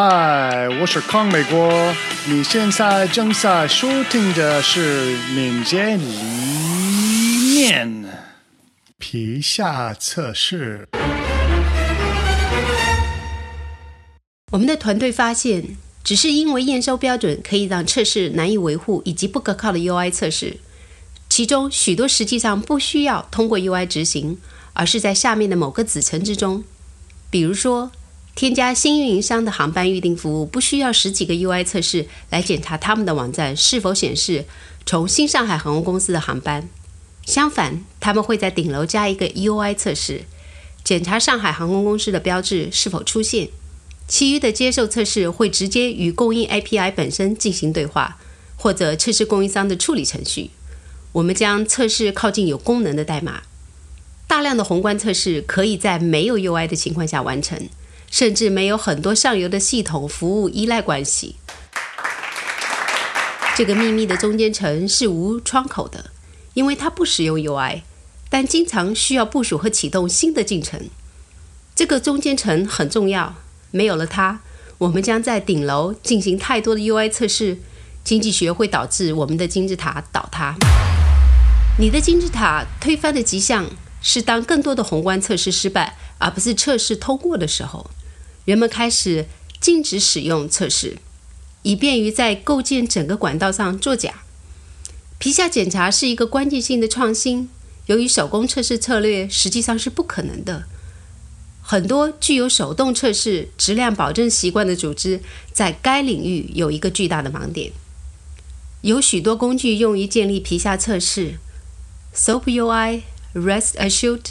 [0.00, 1.92] 嗨，我是康美国。
[2.28, 6.04] 你现在正在收听的是敏捷理
[7.52, 8.04] 念
[8.96, 10.88] 皮下测试。
[14.52, 20.58] 我们的团队发现，只是因为验收标准可以让测试难以维护以及不可靠的 UI 测试，
[21.28, 24.38] 其中许多实际上不需要通过 UI 执行，
[24.74, 26.62] 而是在下面的某个子层之中，
[27.30, 27.90] 比如说。
[28.38, 34.44] 添加新运营商的航班预订服务，不需要十几个 UI 测试来检查他们的网站是否显示
[34.86, 36.68] 从新上海航空公司的航班。
[37.26, 40.22] 相反，他们会在顶楼加一个 UI 测试，
[40.84, 43.48] 检查上海航空公司的标志是否出现。
[44.06, 48.18] 其余的接受测试会直接与供应 API 本身进行对话，
[48.54, 50.50] 或者测试供应商的处理程序。
[51.10, 53.42] 我们将测试靠近有功能的代码。
[54.28, 57.68] 大量的宏观测试可以在没有 UI 的情况下完成。
[58.10, 61.36] 甚至没有很多上游的系统服务依赖关系。
[63.56, 66.10] 这个秘密的中间层是无窗口的，
[66.54, 67.82] 因为它不使用 UI，
[68.30, 70.88] 但经常需要部署和启动新的进程。
[71.74, 73.34] 这个中间层很重要，
[73.70, 74.40] 没有了它，
[74.78, 77.58] 我们将在顶楼进行太多的 UI 测试。
[78.04, 80.56] 经济学会导致我们的金字塔倒塌。
[81.78, 83.68] 你的金字塔推翻的迹象
[84.00, 87.90] 是当更多的宏观测试失败，而不是测试通过的时候。
[88.48, 89.26] 人们开始
[89.60, 90.96] 禁止使用测试，
[91.64, 94.22] 以便于在构建整个管道上作假。
[95.18, 97.50] 皮下检查是一个关键性的创新，
[97.84, 100.64] 由于手工测试策略实际上是不可能的。
[101.60, 105.20] 很多具有手动测试质量保证习惯的组织
[105.52, 107.72] 在该领域有一个巨大的盲点。
[108.80, 111.34] 有许多工具用于建立皮下测试
[112.14, 113.02] ：SOAP UI、
[113.34, 114.24] REST Assured、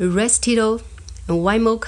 [0.00, 0.80] Restito、
[1.28, 1.84] Wimoc。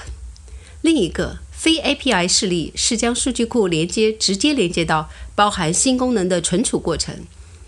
[0.81, 7.15] 另一个非 API 示例是将数据库连接直接连接到包含新功能的存储过程，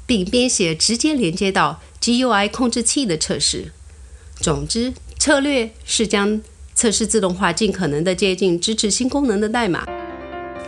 [0.05, 3.71] 并编写直接连接到 GUI 控制器的测试。
[4.37, 6.41] 总之，策略是将
[6.73, 9.85] 测试自动化尽可能的接近支持新功能的代码。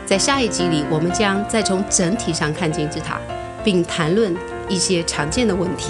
[0.05, 3.19] 在下一集里，我们将再从整体上看金字塔，
[3.63, 4.35] 并谈论
[4.69, 5.89] 一些常见的问题。